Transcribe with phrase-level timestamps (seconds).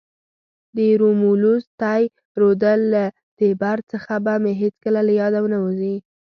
[0.75, 2.03] د رومولوس تی
[2.41, 3.03] رودل له
[3.39, 5.95] تیبر څخه به مې هیڅکله له یاده ونه وزي.